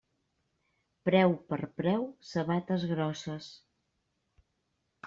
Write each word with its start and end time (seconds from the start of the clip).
Preu 1.09 1.35
per 1.53 1.59
preu, 1.83 2.09
sabates 2.33 2.87
grosses. 2.95 3.53